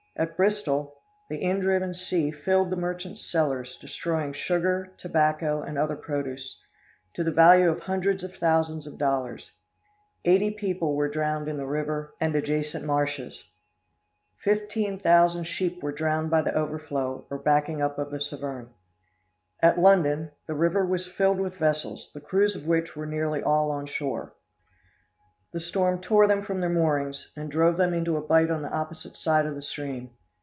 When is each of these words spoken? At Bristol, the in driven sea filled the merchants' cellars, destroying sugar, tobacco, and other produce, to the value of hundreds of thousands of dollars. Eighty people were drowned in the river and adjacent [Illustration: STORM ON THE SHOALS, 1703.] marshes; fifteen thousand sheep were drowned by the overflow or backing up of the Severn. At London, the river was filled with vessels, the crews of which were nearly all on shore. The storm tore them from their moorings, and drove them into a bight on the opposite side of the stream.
At 0.17 0.35
Bristol, 0.37 0.93
the 1.29 1.41
in 1.41 1.61
driven 1.61 1.93
sea 1.95 2.29
filled 2.31 2.69
the 2.69 2.75
merchants' 2.75 3.25
cellars, 3.31 3.77
destroying 3.79 4.33
sugar, 4.33 4.93
tobacco, 4.97 5.61
and 5.63 5.77
other 5.79 5.95
produce, 5.95 6.61
to 7.13 7.23
the 7.23 7.31
value 7.31 7.69
of 7.69 7.79
hundreds 7.79 8.21
of 8.23 8.35
thousands 8.35 8.85
of 8.85 8.97
dollars. 8.99 9.51
Eighty 10.25 10.51
people 10.51 10.95
were 10.95 11.07
drowned 11.07 11.47
in 11.47 11.55
the 11.57 11.65
river 11.65 12.13
and 12.19 12.35
adjacent 12.35 12.83
[Illustration: 12.83 13.31
STORM 13.31 13.47
ON 13.47 13.71
THE 13.71 14.41
SHOALS, 14.43 14.61
1703.] 14.73 14.89
marshes; 14.91 14.99
fifteen 14.99 14.99
thousand 14.99 15.43
sheep 15.45 15.81
were 15.81 15.93
drowned 15.93 16.29
by 16.29 16.41
the 16.41 16.53
overflow 16.55 17.25
or 17.29 17.37
backing 17.39 17.81
up 17.81 17.97
of 17.97 18.11
the 18.11 18.19
Severn. 18.19 18.69
At 19.61 19.79
London, 19.79 20.31
the 20.45 20.53
river 20.55 20.85
was 20.85 21.07
filled 21.07 21.39
with 21.39 21.55
vessels, 21.55 22.11
the 22.13 22.21
crews 22.21 22.55
of 22.57 22.67
which 22.67 22.95
were 22.95 23.07
nearly 23.07 23.41
all 23.41 23.71
on 23.71 23.85
shore. 23.87 24.33
The 25.53 25.59
storm 25.59 25.99
tore 25.99 26.27
them 26.27 26.43
from 26.43 26.61
their 26.61 26.69
moorings, 26.69 27.29
and 27.35 27.51
drove 27.51 27.75
them 27.75 27.93
into 27.93 28.15
a 28.15 28.21
bight 28.21 28.49
on 28.49 28.61
the 28.61 28.71
opposite 28.71 29.17
side 29.17 29.45
of 29.45 29.53
the 29.55 29.61
stream. 29.61 30.11